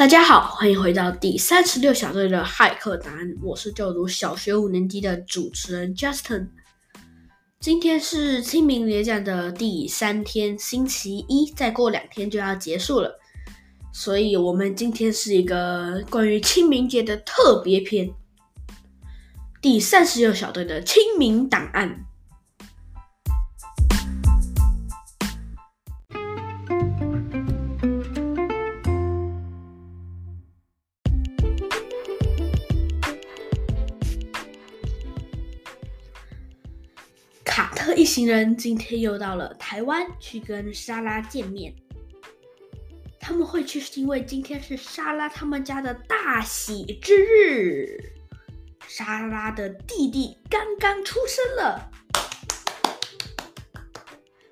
[0.00, 3.34] 大家好，欢迎回到第三十六小队的骇客答案。
[3.42, 6.48] 我是就读小学五年级的主持人 Justin。
[7.60, 13.20] 今天是清明节假的第三天，星期一，再过两天就要结束了，
[13.92, 18.10] 所以我们今天是一个关于清明节的特别篇，
[19.60, 22.06] 第三十六小队的清明档案。
[38.10, 41.72] 行人今天又到了台湾，去跟莎拉见面。
[43.20, 48.12] 他们会去是因为今天是莎拉他们家的大喜之日，
[48.88, 51.88] 莎拉的弟弟刚刚出生了。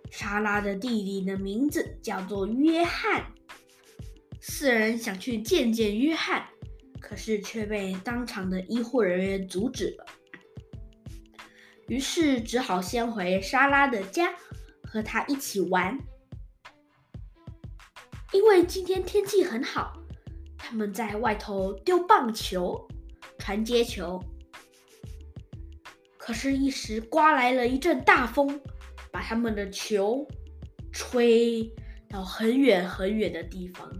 [0.08, 3.26] 莎拉的弟弟的名字叫做约翰。
[4.40, 6.46] 四人想去见见约翰，
[7.00, 10.06] 可是却被当场的医护人员阻止了。
[11.88, 14.32] 于是只好先回莎拉的家，
[14.84, 15.98] 和她一起玩。
[18.32, 19.94] 因为今天天气很好，
[20.56, 22.86] 他们在外头丢棒球、
[23.38, 24.22] 传接球。
[26.18, 28.60] 可是，一时刮来了一阵大风，
[29.10, 30.28] 把他们的球
[30.92, 31.72] 吹
[32.06, 33.90] 到很远很远的地方。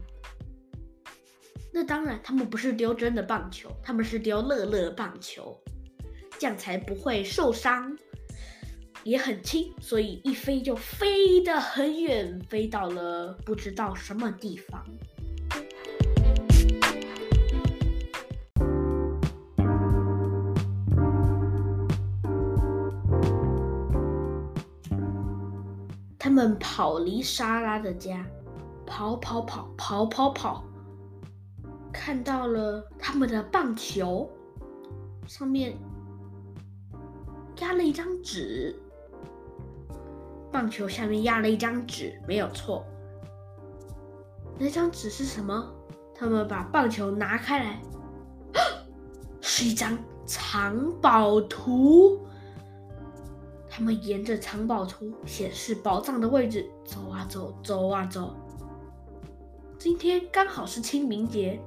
[1.72, 5.58] 那当然，他们不是丢真的棒球，他们是丢乐乐棒球。
[6.38, 7.98] 这样才不会受伤，
[9.02, 14.84] 也很轻，所以一飞就飞得很远，飞到了不知道什么地方。
[26.16, 28.24] 他们跑离莎拉的家，
[28.86, 30.64] 跑跑跑跑跑跑，
[31.92, 34.30] 看到了他们的棒球，
[35.26, 35.76] 上面。
[37.60, 38.74] 压了一张纸，
[40.50, 42.84] 棒球下面压了一张纸，没有错。
[44.58, 45.72] 那张纸是什么？
[46.14, 47.80] 他们把棒球拿开来，
[49.40, 49.96] 是一张
[50.26, 52.20] 藏宝图。
[53.68, 58.34] 他们沿着藏宝图显示宝藏的位置走啊走，走啊走。
[59.78, 61.60] 今天刚好是清明节，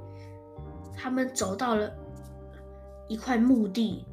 [0.93, 1.89] 他们走到了
[3.07, 4.05] 一块墓地。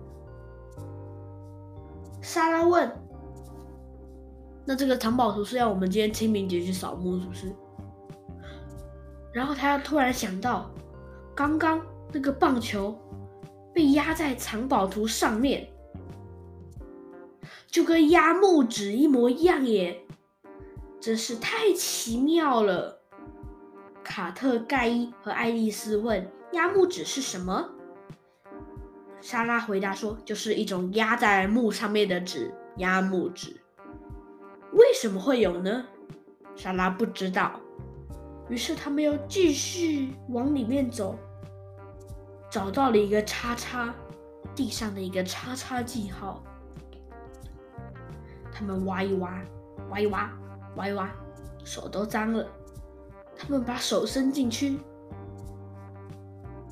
[2.28, 2.92] 莎拉问
[4.66, 7.50] ：“那这个藏宝图是要我们今天清明节去扫墓，是不是？”
[9.32, 10.70] 然后他突然想到，
[11.34, 11.80] 刚刚
[12.12, 12.94] 那个棒球
[13.74, 15.66] 被压在藏宝图上面，
[17.66, 19.98] 就跟压木纸一模一样耶！
[21.00, 23.00] 真是太奇妙了。
[24.04, 27.70] 卡特、盖伊和爱丽丝问：“压木纸是什么？”
[29.20, 33.60] 莎拉回答说：“就是一种压在木上面的纸，压木纸。
[34.72, 35.84] 为什么会有呢？”
[36.54, 37.60] 莎拉不知道。
[38.48, 41.18] 于是他们又继续往里面走，
[42.50, 43.94] 找到了一个叉叉，
[44.54, 46.42] 地上的一个叉叉记号。
[48.52, 49.38] 他们挖一挖，
[49.90, 50.30] 挖一挖，
[50.76, 51.10] 挖一挖，
[51.64, 52.46] 手都脏了。
[53.36, 54.78] 他们把手伸进去，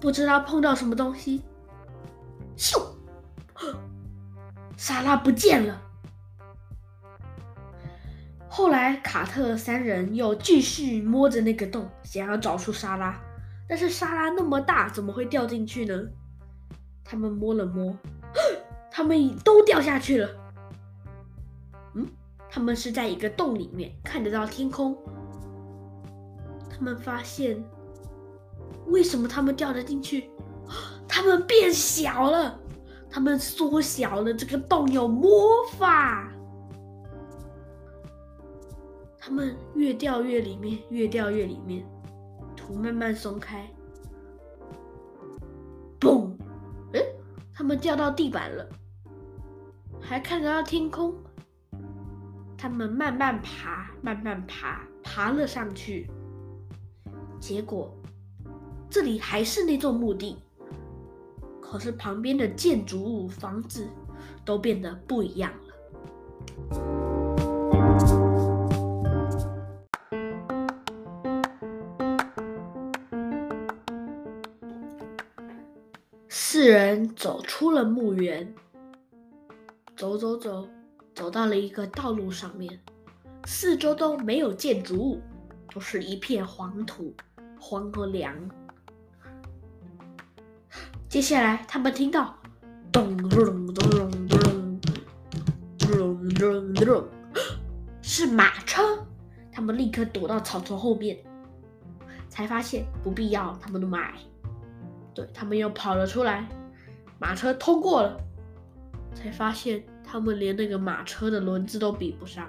[0.00, 1.42] 不知道碰到什么东西。
[2.56, 2.82] 咻！
[4.76, 5.82] 莎拉不见了。
[8.48, 13.20] 后来，卡特三人又继续摸着那个洞，想要找出莎拉。
[13.68, 15.94] 但是莎拉那么大，怎么会掉进去呢？
[17.04, 17.94] 他们摸了摸，
[18.90, 20.30] 他们都掉下去了。
[21.94, 22.08] 嗯，
[22.48, 24.96] 他们是在一个洞里面，看得到天空。
[26.70, 27.62] 他们发现，
[28.86, 30.30] 为什么他们掉了进去？
[31.08, 32.58] 他们变小了，
[33.10, 34.34] 他们缩小了。
[34.34, 36.30] 这个洞有魔法，
[39.18, 41.84] 他们越掉越里面，越掉越里面，
[42.54, 43.68] 土慢慢松开。
[45.98, 46.30] 嘣！
[46.92, 47.02] 哎，
[47.54, 48.68] 他们掉到地板了，
[50.00, 51.14] 还看得到天空。
[52.58, 56.10] 他们慢慢爬，慢慢爬，爬了上去。
[57.38, 57.94] 结果，
[58.90, 60.36] 这里还是那座墓地。
[61.68, 63.86] 可是旁边的建筑物、房子
[64.44, 65.74] 都变得不一样了。
[76.28, 78.54] 四人走出了墓园，
[79.96, 80.66] 走走走，
[81.14, 82.80] 走到了一个道路上面，
[83.44, 85.20] 四周都没有建筑物，
[85.74, 87.12] 都是一片黄土、
[87.60, 88.34] 黄和凉。
[91.08, 92.36] 接下来，他们听到
[92.92, 93.74] 咚咚咚咚
[94.28, 94.80] 咚
[95.78, 97.08] 咚咚咚，
[98.02, 98.82] 是马车。
[99.52, 101.16] 他们立刻躲到草丛后面，
[102.28, 104.14] 才发现不必要他们的买。
[105.14, 106.46] 对他们又跑了出来，
[107.18, 108.20] 马车通过了，
[109.14, 112.46] 才发现他们连那个马车的轮子都比不上。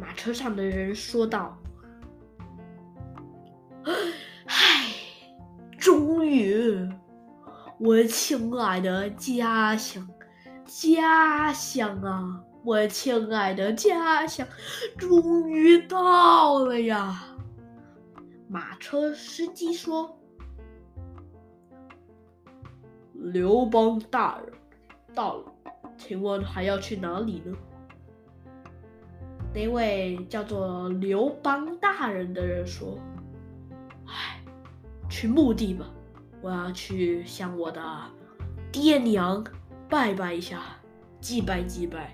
[0.00, 1.56] 马车上的人说道
[4.46, 4.91] ：“唉，
[6.32, 6.88] 终于，
[7.78, 10.08] 我亲爱的家乡，
[10.64, 14.48] 家乡啊，我亲爱的家乡，
[14.96, 17.22] 终于到了呀！”
[18.48, 20.18] 马车司机说
[23.12, 24.54] ：“刘邦大人
[25.14, 25.52] 到了，
[25.98, 27.54] 请问还要去哪里呢？”
[29.52, 32.98] 那位叫做刘邦大人的人说
[34.08, 34.42] ：“唉，
[35.10, 35.84] 去墓地吧，
[36.42, 37.82] 我要去向我的
[38.70, 39.42] 爹娘
[39.88, 40.60] 拜拜一下，
[41.20, 42.12] 祭拜祭拜。”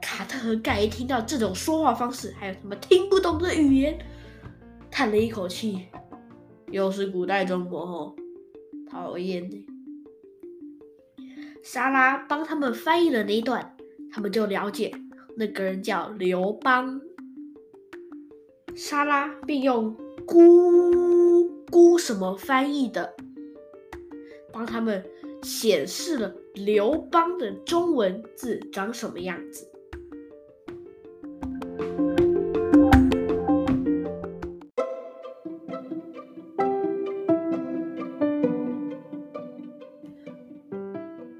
[0.00, 3.98] 卡特和盖伊听到这种说话方式，还有什么听不懂的语言，
[4.90, 5.88] 叹了一口气
[6.72, 8.14] ：“又是古代中国哦，
[8.90, 9.66] 讨厌的。”
[11.62, 13.76] 莎拉帮他们翻译了那一段，
[14.10, 14.90] 他们就了解。
[15.36, 17.00] 那个人叫刘邦，
[18.74, 19.94] 莎拉并用
[20.26, 21.19] “咕
[21.70, 23.14] 孤”什么翻译的，
[24.52, 25.04] 帮他们
[25.42, 29.66] 显示了刘邦的中文字长什么样子。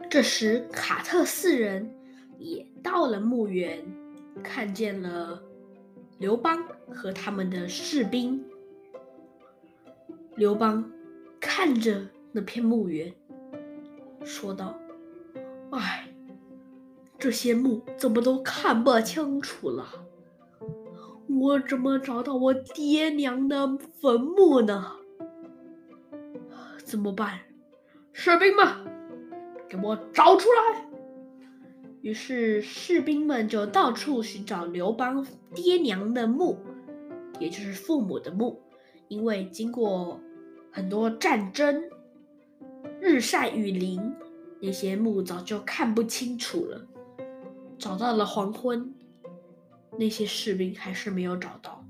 [0.08, 1.90] 这时，卡特四人。
[2.42, 3.84] 也到了墓园，
[4.42, 5.42] 看见了
[6.16, 8.42] 刘邦和他们的士兵。
[10.36, 10.90] 刘邦
[11.40, 13.12] 看着那片墓园，
[14.24, 14.78] 说道
[15.72, 16.08] ：“哎，
[17.18, 19.86] 这些墓怎么都看不清楚了？
[21.28, 24.92] 我怎么找到我爹娘的坟墓呢？
[26.84, 27.40] 怎么办？
[28.12, 28.66] 士兵们，
[29.68, 30.86] 给我找出来！”
[32.02, 36.58] 于是士兵们就到处寻找刘邦爹娘的墓，
[37.38, 38.62] 也就是父母的墓。
[39.10, 40.20] 因为经过
[40.70, 41.82] 很多战争，
[43.00, 44.14] 日晒雨淋，
[44.60, 46.86] 那些墓早就看不清楚了。
[47.76, 48.94] 找到了黄昏，
[49.98, 51.84] 那些士兵还是没有找到。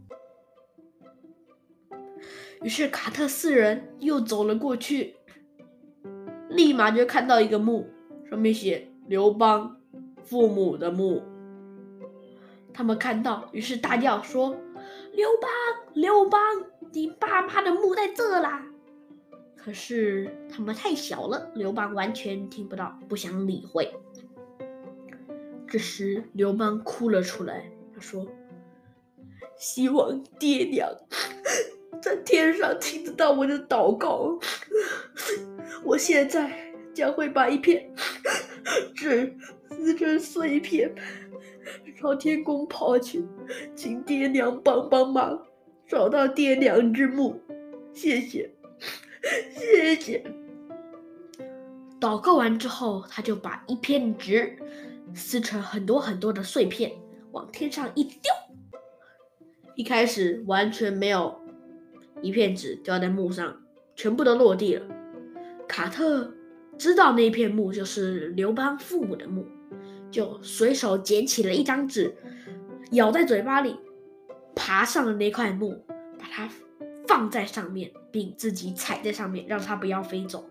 [2.63, 5.17] 于是卡特四人又走了过去，
[6.49, 7.87] 立马就看到一个墓，
[8.31, 9.77] 上面写刘邦。
[10.23, 11.23] 父母的墓，
[12.73, 14.57] 他们看到，于是大叫说
[15.13, 15.51] ：“刘邦，
[15.93, 16.41] 刘邦，
[16.93, 18.67] 你爸妈的墓在这啦！”
[19.57, 23.93] 可是他们太小了，刘邦完全听不到，不想理会。
[25.69, 28.27] 这时，刘邦哭了出来，他说
[29.57, 30.89] ：“希望爹娘
[32.03, 34.39] 在天上听得到我的祷告。
[35.85, 37.93] 我现在将会把一片
[38.95, 39.37] 纸。”
[39.83, 40.93] 撕成碎片，
[41.99, 43.25] 朝天宫跑去，
[43.75, 45.47] 请爹娘帮帮忙，
[45.91, 47.43] 找到爹娘之墓。
[47.93, 48.49] 谢谢，
[49.53, 50.25] 谢谢。
[52.01, 54.57] 祷告完之后，他就把一片纸
[55.13, 56.93] 撕成很多很多的碎片，
[57.33, 58.21] 往天上一丢。
[59.75, 61.37] 一开始完全没有
[62.23, 63.61] 一片纸掉在墓上，
[63.97, 64.87] 全部都落地了。
[65.67, 66.33] 卡特
[66.79, 69.45] 知道那片墓就是刘邦父母的墓。
[70.09, 72.15] 就随手捡起了一张纸，
[72.93, 73.77] 咬在嘴巴里，
[74.55, 75.85] 爬上了那块木，
[76.19, 76.49] 把它
[77.07, 80.45] 放在上面，并自己踩在上面，让它不要飞走。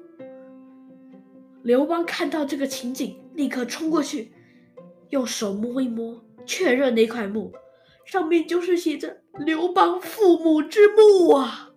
[1.64, 4.32] 刘邦看到这个情景，立刻冲过去，
[5.10, 7.52] 用手摸一摸，确认那块木
[8.06, 11.72] 上面就是写着“刘邦父母之墓”啊！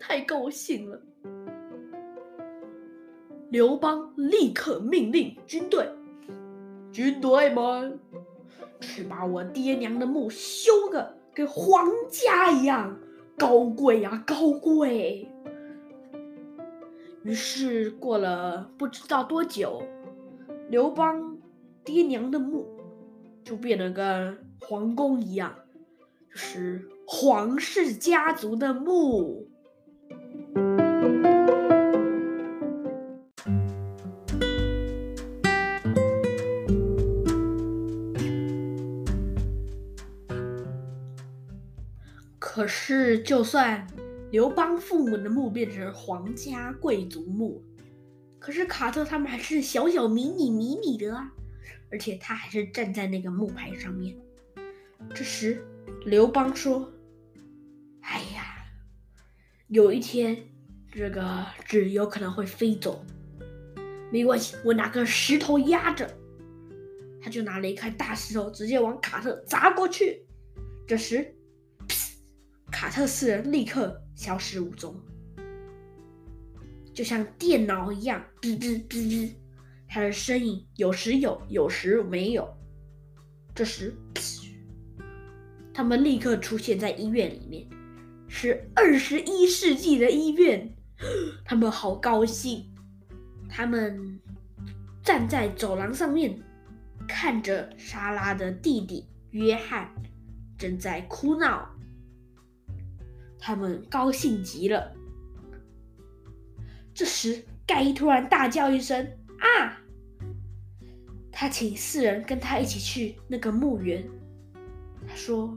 [0.00, 1.00] 太高兴了。
[3.50, 5.88] 刘邦立刻命令军队。
[6.90, 8.00] 军队们，
[8.80, 12.98] 去把我爹娘的墓修个跟皇家一样
[13.36, 15.30] 高贵呀，高贵！
[17.24, 19.82] 于是过了不知道多久，
[20.70, 21.36] 刘邦
[21.84, 22.66] 爹娘的墓
[23.44, 25.54] 就变得跟皇宫一样，
[26.30, 29.46] 就是皇室家族的墓。
[42.56, 43.86] 可是，就算
[44.30, 47.62] 刘邦父母的墓变成皇家贵族墓，
[48.38, 51.30] 可是卡特他们还是小小迷你迷你的啊，
[51.92, 54.16] 而且他还是站在那个木牌上面。
[55.14, 55.62] 这时，
[56.06, 56.90] 刘邦说
[58.00, 58.64] ：“哎呀，
[59.68, 60.34] 有一天
[60.90, 63.04] 这个纸有可能会飞走，
[64.10, 66.10] 没关系，我拿个石头压着。”
[67.20, 70.24] 他就拿了一块大石头，直接往卡特砸过去。
[70.86, 71.35] 这时，
[72.78, 74.94] 卡特四人立刻消失无踪，
[76.92, 79.30] 就像电脑一样，哔哔哔哔，
[79.88, 82.46] 他的身影有时有，有时没有。
[83.54, 83.96] 这时，
[85.72, 87.66] 他们立刻出现在医院里面，
[88.28, 90.76] 是二十一世纪的医院，
[91.46, 92.62] 他们好高兴。
[93.48, 94.20] 他们
[95.02, 96.38] 站在走廊上面。
[97.08, 99.88] 看着莎拉的弟弟约翰
[100.58, 101.70] 正在哭闹，
[103.38, 104.92] 他们高兴极了。
[106.94, 109.06] 这时，盖伊突然大叫一声
[109.38, 109.78] ：“啊！”
[111.30, 114.02] 他请四人跟他一起去那个墓园。
[115.06, 115.54] 他说：“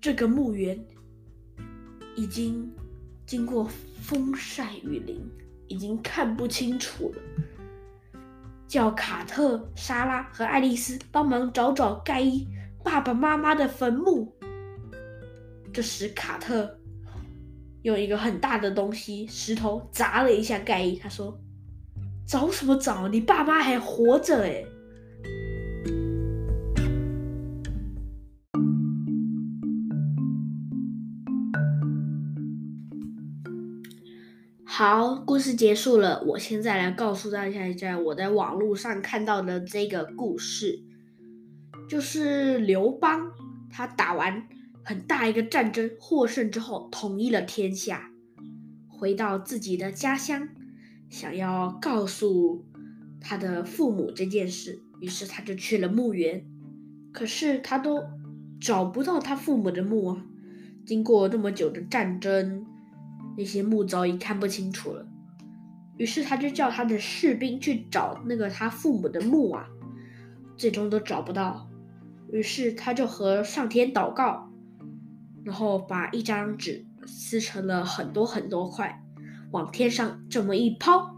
[0.00, 0.84] 这个墓园
[2.16, 2.68] 已经
[3.24, 3.68] 经过
[4.02, 5.24] 风晒雨淋，
[5.68, 7.22] 已经看不清楚了。”
[8.66, 12.48] 叫卡特、莎拉和爱丽丝帮忙找找盖伊
[12.82, 14.33] 爸爸妈妈的坟墓。
[15.74, 16.78] 这时，卡特
[17.82, 20.94] 用一个很大的东西——石头砸了一下盖伊。
[20.94, 21.36] 他说
[22.24, 23.08] ：“找什么找？
[23.08, 24.64] 你爸妈还活着哎！”
[34.64, 36.22] 好，故事结束了。
[36.22, 40.84] 我现在来告诉大家一下我在网络上看到的这个故事，
[41.88, 43.32] 就是刘邦
[43.68, 44.48] 他打完
[44.84, 48.10] 很大一个战争获胜之后，统一了天下，
[48.88, 50.48] 回到自己的家乡，
[51.08, 52.64] 想要告诉
[53.20, 56.44] 他的父母这件事，于是他就去了墓园，
[57.12, 58.02] 可是他都
[58.60, 60.24] 找不到他父母的墓啊！
[60.86, 62.66] 经过那么久的战争。
[63.36, 65.04] 那些墓早已看不清楚了，
[65.96, 69.66] 于是他就叫他的士兵去找那个他父母的墓啊，
[70.56, 71.68] 最终都找不到。
[72.30, 74.48] 于是他就和上天祷告，
[75.44, 79.02] 然后把一张纸撕成了很多很多块，
[79.50, 81.14] 往天上这么一抛，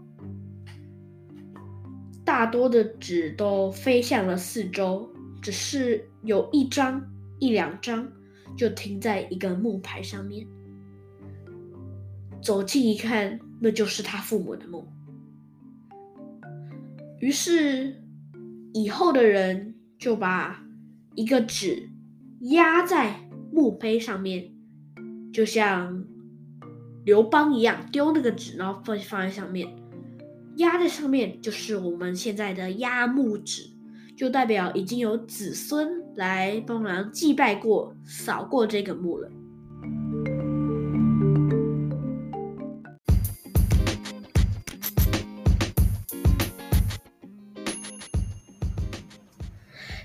[2.25, 5.09] 大多的纸都飞向了四周，
[5.41, 7.01] 只是有一张
[7.39, 8.07] 一两张
[8.57, 10.45] 就停在一个木牌上面。
[12.41, 14.87] 走近一看，那就是他父母的墓。
[17.19, 18.03] 于是，
[18.73, 20.63] 以后的人就把
[21.15, 21.89] 一个纸
[22.41, 24.51] 压在墓碑上面，
[25.33, 26.05] 就像
[27.05, 29.67] 刘邦一样，丢那个纸，然后放放在上面，
[30.57, 33.69] 压在上面就是我们现在的压墓纸，
[34.15, 39.31] 就代表已经有子孙来帮忙祭拜过、扫过这个墓了。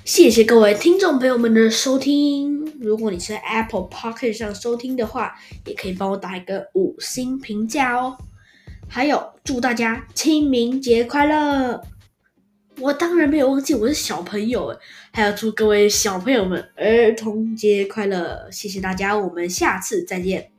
[0.04, 2.61] 谢谢各位听众朋友们的收听。
[2.82, 5.34] 如果你是在 Apple Pocket 上收听的话，
[5.64, 8.18] 也可以帮我打一个五星评价哦。
[8.88, 11.80] 还有，祝大家清明节快乐！
[12.80, 14.78] 我当然没有忘记我是小朋友，
[15.12, 18.50] 还要祝各位小朋友们儿童节快乐！
[18.50, 20.51] 谢谢大家，我们下次再见。